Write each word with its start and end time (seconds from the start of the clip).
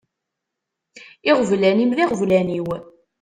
Iɣeblan-im 1.29 1.91
d 1.93 1.99
iɣeblan-iw. 2.03 2.67